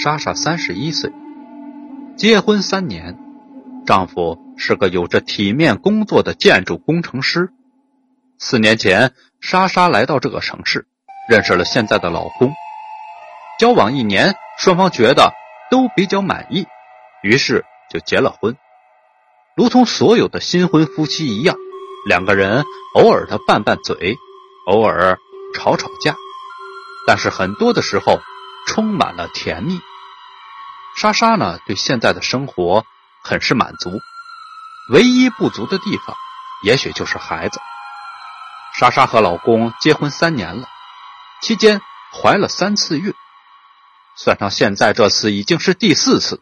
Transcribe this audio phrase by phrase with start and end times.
[0.00, 1.12] 莎莎三十一岁，
[2.16, 3.18] 结婚三年，
[3.84, 7.50] 丈夫是个有着体面工作的建筑工程师。
[8.38, 10.86] 四年前，莎莎来到这个城市，
[11.28, 12.52] 认识了现在的老公。
[13.60, 15.34] 交往一年，双方觉得
[15.70, 16.66] 都比较满意，
[17.22, 18.56] 于是就结了婚。
[19.54, 21.54] 如同所有的新婚夫妻一样，
[22.08, 22.64] 两个人
[22.94, 24.16] 偶尔的拌拌嘴，
[24.66, 25.18] 偶尔
[25.54, 26.16] 吵吵架，
[27.06, 28.20] 但是很多的时候
[28.66, 29.80] 充满了甜蜜。
[30.96, 32.84] 莎莎呢，对现在的生活
[33.22, 34.00] 很是满足，
[34.90, 36.16] 唯一不足的地方，
[36.64, 37.60] 也许就是孩子。
[38.78, 40.66] 莎莎和老公结婚三年了，
[41.42, 41.80] 期间
[42.12, 43.14] 怀了三次孕。
[44.16, 46.40] 算上现在这次已经是第四次，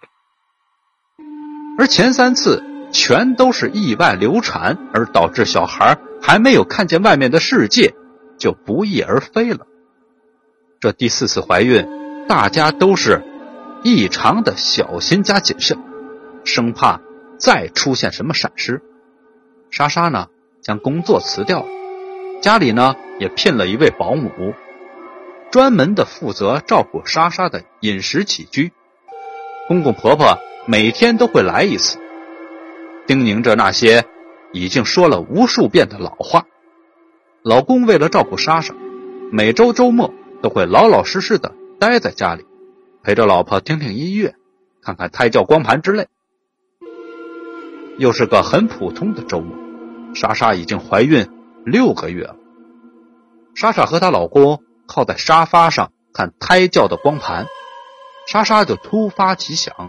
[1.79, 7.95] 而前三次全都是意外流产，而导致小孩还没有看见外面的世界
[8.39, 9.67] 就不翼而飞了。
[10.81, 11.87] 这第四次怀孕，
[12.29, 13.23] 大家都是
[13.83, 15.79] 异常的小心加谨慎，
[16.45, 17.01] 生怕
[17.39, 18.83] 再出现什么闪失。
[19.71, 20.29] 莎莎呢，
[20.63, 21.67] 将工作辞掉了，
[22.41, 24.31] 家里呢也聘了一位保姆。
[25.51, 28.73] 专门的负责照顾莎莎的饮食起居，
[29.67, 31.99] 公公婆婆每天都会来一次，
[33.07, 34.05] 叮咛着那些
[34.53, 36.47] 已经说了无数遍的老话。
[37.43, 38.75] 老公为了照顾莎莎，
[39.33, 42.45] 每周周末都会老老实实的待在家里，
[43.03, 44.35] 陪着老婆听听音乐，
[44.83, 46.09] 看看胎教光盘之类。
[47.97, 49.57] 又是个很普通的周末，
[50.15, 51.27] 莎莎已经怀孕
[51.65, 52.37] 六个月了。
[53.55, 54.63] 莎莎和她老公。
[54.93, 57.47] 靠在沙发上看胎教的光盘，
[58.27, 59.89] 莎莎就突发奇想，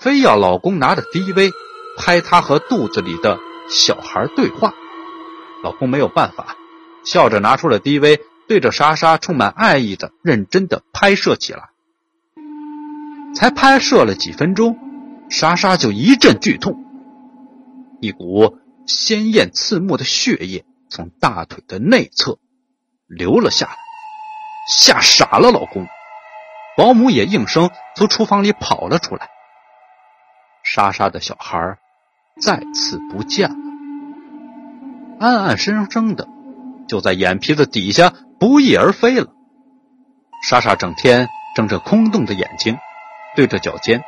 [0.00, 1.52] 非要老公拿着 DV
[1.98, 4.72] 拍她和肚子里的小孩对话。
[5.62, 6.56] 老公没有办法，
[7.04, 11.70] 笑着拿出了 DV，对着莎莎充满爱意的认真的拍摄起来。
[13.34, 14.78] 才拍摄了几分钟，
[15.28, 16.84] 莎莎就一阵剧痛，
[18.00, 22.38] 一股鲜艳刺目的血液从大腿的内侧
[23.08, 23.76] 流了下来。
[24.66, 25.86] 吓傻了老公，
[26.76, 29.28] 保姆也应声从厨房里跑了出来。
[30.62, 31.76] 莎莎的小孩
[32.40, 33.56] 再次不见了，
[35.18, 36.28] 安安生生的
[36.88, 39.28] 就在眼皮子底下不翼而飞了。
[40.46, 42.76] 莎莎整天睁着空洞的眼睛，
[43.34, 44.04] 对着脚尖，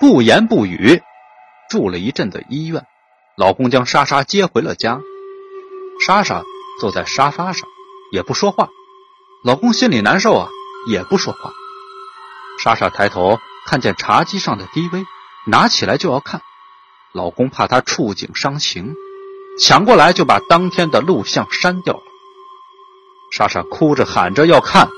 [0.00, 1.02] 不言不语。
[1.68, 2.86] 住了一阵子医院，
[3.36, 5.02] 老公将莎莎接回了家。
[6.00, 6.42] 莎莎
[6.80, 7.68] 坐在沙发上，
[8.12, 8.70] 也不说话。
[9.44, 10.48] 老公心里难受啊，
[10.88, 11.52] 也不说话。
[12.58, 15.04] 莎莎抬头看见茶几上的 DV，
[15.46, 16.40] 拿起来就要看。
[17.12, 18.94] 老公怕她触景伤情，
[19.60, 22.02] 抢过来就把当天的录像删掉了。
[23.36, 24.88] 莎莎哭着喊着要看，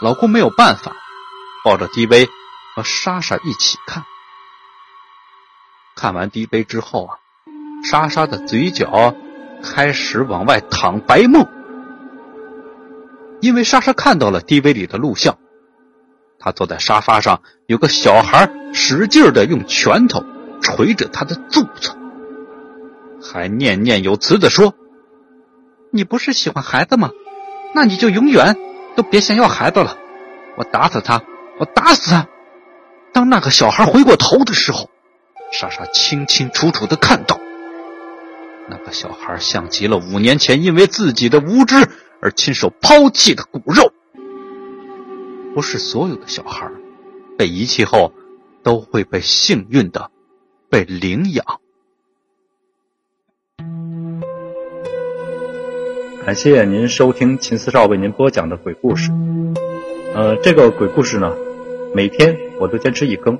[0.00, 0.92] 老公没有办法，
[1.64, 2.28] 抱着 DV
[2.76, 4.04] 和莎莎一起看。
[5.96, 7.18] 看完 DV 之后啊，
[7.82, 9.16] 莎莎的嘴角
[9.64, 11.48] 开始往外淌白沫。
[13.40, 15.36] 因为莎莎看到了 DV 里的录像，
[16.38, 20.24] 她坐在沙发上，有个小孩使劲的用拳头
[20.62, 21.96] 捶着她的肚子，
[23.20, 24.72] 还念念有词的说
[25.90, 27.10] ：“你不是喜欢孩子吗？
[27.74, 28.56] 那你就永远
[28.96, 29.96] 都别想要孩子了。
[30.56, 31.22] 我打死他，
[31.58, 32.26] 我打死他！”
[33.12, 34.90] 当那个小孩回过头的时候，
[35.52, 37.40] 莎莎清清楚楚的看到，
[38.68, 41.88] 那个小孩像极了五年前因为自己的无知。
[42.20, 43.92] 而亲手抛弃的骨肉，
[45.54, 46.68] 不是所有的小孩
[47.38, 48.12] 被遗弃后
[48.64, 50.10] 都会被幸运的
[50.68, 51.60] 被领养。
[56.28, 59.10] 感谢您收听秦四少为您播讲的鬼故事。
[60.14, 61.34] 呃，这个鬼故事呢，
[61.94, 63.38] 每天我都坚持一更，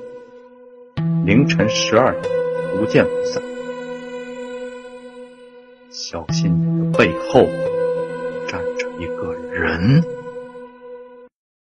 [1.26, 2.34] 凌晨十二点
[2.78, 3.42] 不见不散。
[5.90, 7.46] 小心你的背后。
[8.46, 10.02] 站着一个人。